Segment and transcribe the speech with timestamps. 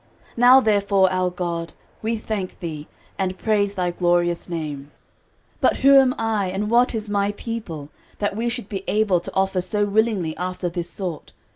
[0.29, 2.87] 13:029:013 Now therefore, our God, we thank thee,
[3.19, 4.85] and praise thy glorious name.
[5.61, 9.19] 13:029:014 But who am I, and what is my people, that we should be able
[9.19, 11.33] to offer so willingly after this sort?